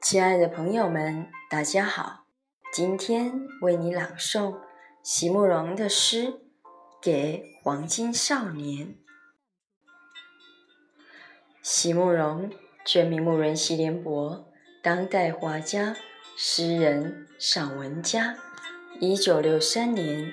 [0.00, 2.24] 亲爱的朋友们，大家好！
[2.72, 4.56] 今天为你朗诵
[5.04, 6.24] 席慕容的诗
[7.00, 8.88] 《给黄金少年》。
[11.62, 12.50] 席慕容，
[12.84, 14.50] 全名慕容席联博，
[14.82, 15.94] 当代画家、
[16.36, 18.36] 诗人、散文家。
[18.98, 20.32] 一九六三年，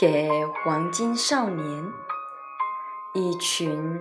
[0.00, 1.92] 给黄金少年，
[3.14, 4.00] 一群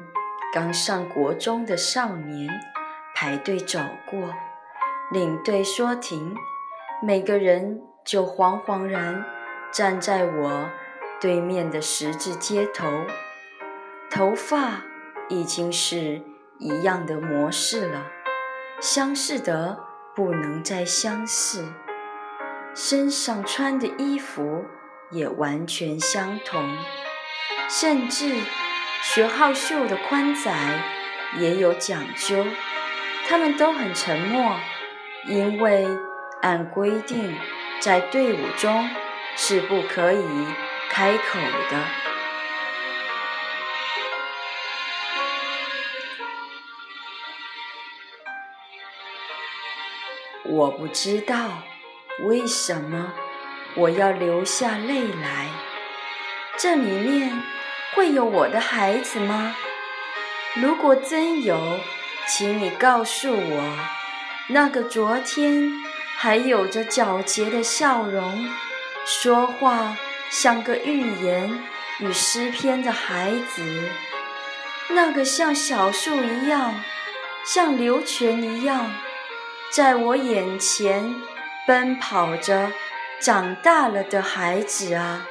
[0.53, 2.47] 刚上国中的少年
[3.15, 4.31] 排队走过，
[5.09, 6.35] 领队说停，
[7.01, 9.25] 每个人就惶惶然
[9.71, 10.69] 站在我
[11.19, 12.85] 对面的十字街头，
[14.11, 14.83] 头发
[15.29, 16.21] 已经是
[16.59, 18.05] 一样的模式了，
[18.79, 19.79] 相似的
[20.15, 21.73] 不能再相似，
[22.75, 24.65] 身上穿的衣服。
[25.11, 26.77] 也完全相同，
[27.69, 28.35] 甚至
[29.01, 30.83] 学号袖的宽窄
[31.37, 32.45] 也有讲究。
[33.27, 34.57] 他们都很沉默，
[35.27, 35.87] 因为
[36.41, 37.35] 按规定，
[37.79, 38.89] 在队伍中
[39.35, 40.25] 是不可以
[40.89, 41.85] 开口的。
[50.45, 51.63] 我不知道
[52.25, 53.13] 为什么。
[53.77, 55.51] 我要流下泪来，
[56.57, 57.43] 这里面
[57.93, 59.55] 会有我的孩子吗？
[60.55, 61.79] 如果真有，
[62.27, 63.77] 请你告诉我，
[64.47, 65.71] 那个昨天
[66.15, 68.49] 还有着皎洁的笑容，
[69.05, 69.95] 说话
[70.31, 71.63] 像个寓言
[71.99, 73.61] 与诗篇的孩子，
[74.89, 76.73] 那个像小树一样，
[77.45, 78.91] 像流泉一样，
[79.71, 81.13] 在我眼前
[81.67, 82.71] 奔跑着。
[83.19, 85.27] 长大了的孩子啊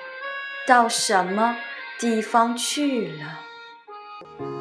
[0.66, 1.56] 到什么
[1.98, 4.55] 地方去了？